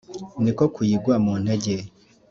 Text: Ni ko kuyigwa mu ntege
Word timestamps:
Ni 0.43 0.51
ko 0.57 0.63
kuyigwa 0.73 1.15
mu 1.23 1.33
ntege 1.41 1.75